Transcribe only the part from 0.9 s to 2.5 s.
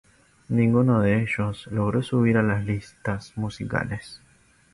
de ellos logró subir a